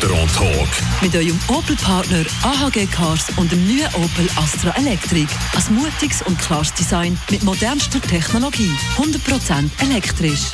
[0.00, 0.68] Gotteron Talk.
[1.02, 5.28] Mit eurem Opel-Partner AHG Cars und dem neuen Opel Astra Electric.
[5.54, 8.70] Ein mutiges und klares Design mit modernster Technologie.
[8.96, 10.52] 100% elektrisch.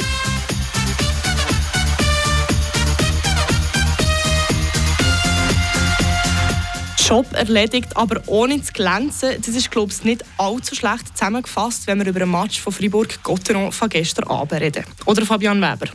[7.06, 9.36] Job erledigt, aber ohne zu glänzen.
[9.38, 13.70] Das ist, glaube ich, nicht allzu schlecht zusammengefasst, wenn wir über den Match von Fribourg-Gotteron
[13.70, 14.84] von gestern Abend reden.
[15.04, 15.86] Oder Fabian Weber?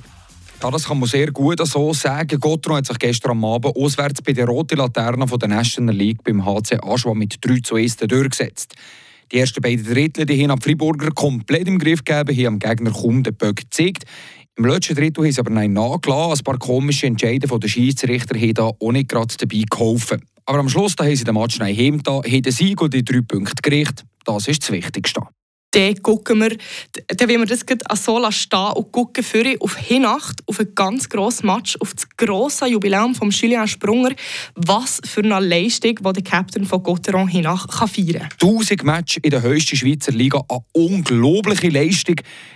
[0.63, 2.39] Ja, das kann man sehr gut so sagen.
[2.39, 6.23] Gotteron hat sich gestern am Abend auswärts bei der roten Laterne von der National League
[6.23, 8.75] beim HC Aschwa mit 3 zu 1 durchgesetzt.
[9.31, 12.91] Die ersten beiden Drittel die haben die Friburger komplett im Griff gegeben, haben am Gegner
[12.91, 14.03] kaum den Böck gezeigt.
[14.55, 16.41] Im letzten Drittel haben sie aber nein nachgelassen.
[16.41, 20.21] Ein paar komische Entscheidungen der Schiedsrichter haben da auch nicht gerade dabei geholfen.
[20.45, 23.03] Aber am Schluss da haben sie den Match nein heimgetan, haben den Sieg und die
[23.03, 24.05] drei Punkte gerichtet.
[24.25, 25.21] Das ist das Wichtigste
[25.71, 26.57] dann gucken wir,
[27.07, 31.43] dann wollen wir das so stehen und gucken für auf Hinacht, auf ein ganz grosses
[31.43, 34.11] Match, auf das grosse Jubiläum von Julien Sprunger.
[34.55, 38.49] Was für eine Leistung, die der Captain von Gotteron Hinach kann feiern kann.
[38.49, 42.15] 1000 Matches in der höchsten Schweizer Liga, eine unglaubliche Leistung.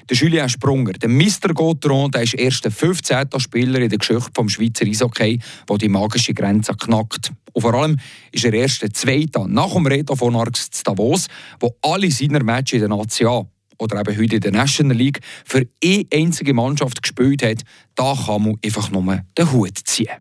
[0.09, 1.53] Der Julien Sprunger, der Mr.
[1.53, 3.27] Gotteron, der ist erst der 15.
[3.37, 7.31] Spieler in der Geschichte des Schweizer Eishockey, der die magische Grenze knackt.
[7.55, 7.97] Und vor allem
[8.31, 11.27] ist er erst der Zweite nach dem Reto von Arx zu Davos,
[11.59, 13.47] wo alle seine Matches in der National
[13.77, 17.61] oder eben heute in der National League für eine einzige Mannschaft gespielt hat.
[17.95, 20.11] Da kann man einfach nur den Hut ziehen.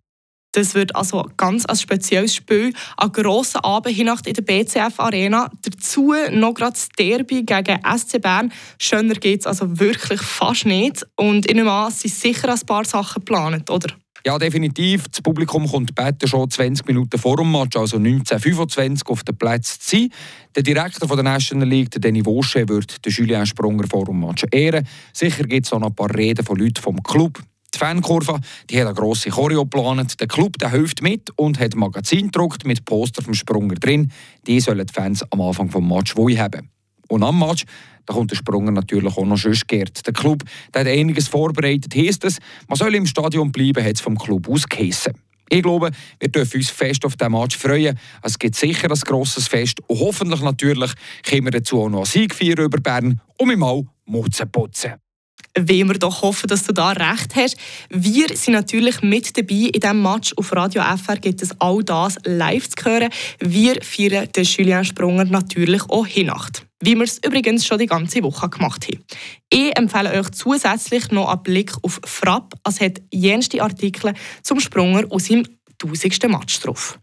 [0.52, 2.72] Das wird also ganz ein spezielles Spiel.
[2.96, 5.50] Eine grosse Abendnacht in der BCF Arena.
[5.62, 8.52] Dazu noch gerade das Derby gegen SC Bern.
[8.78, 11.04] Schöner geht es also wirklich fast nicht.
[11.16, 13.88] Und in einem an, sind sicher ein paar Sachen geplant, oder?
[14.26, 15.06] Ja, definitiv.
[15.08, 19.78] Das Publikum kommt später schon 20 Minuten vor dem Match, also 1925, auf den Platz
[19.78, 20.08] zu sein.
[20.56, 24.20] Der Direktor von der National League, der Danny Wosche, wird den Julien Sprunger vor dem
[24.20, 24.88] Match ehren.
[25.12, 27.38] Sicher gibt es noch ein paar Reden von Leuten vom Club.
[27.74, 30.18] Die Fankurve die hat eine grosse Choreo geplant.
[30.18, 34.10] Der Club der hilft mit und hat Magazin gedruckt mit Poster vom Sprunger drin.
[34.46, 36.70] Die sollen die Fans am Anfang des Match haben.
[37.08, 37.64] Und am Match
[38.06, 40.06] da kommt der Sprunger natürlich auch noch geehrt.
[40.06, 40.42] Der Club
[40.72, 42.38] der hat einiges vorbereitet, heisst es,
[42.68, 45.14] man soll im Stadion bleiben, hat es vom Club aus geheissen.
[45.50, 47.98] Ich glaube, wir dürfen uns fest auf diesen Match freuen.
[48.22, 50.92] Es gibt sicher ein grosses Fest und hoffentlich natürlich
[51.22, 54.94] können wir dazu auch noch einen Sieg feiern über Bern und mit mal Mutzen putzen
[55.56, 57.56] wollen wir doch hoffen, dass du da recht hast.
[57.88, 60.32] Wir sind natürlich mit dabei in diesem Match.
[60.36, 63.10] Auf Radio FR gibt es all das live zu hören.
[63.38, 66.66] Wir feiern den Julien Sprunger natürlich auch Hinacht.
[66.86, 69.02] Wie wir es übrigens schon die ganze Woche gemacht haben.
[69.48, 72.52] Ich empfehle euch zusätzlich noch einen Blick auf Frapp.
[72.68, 74.12] Es hat jenste Artikel
[74.42, 75.46] zum Sprunger aus seinem
[75.82, 76.28] 1000.
[76.28, 76.98] Match drauf.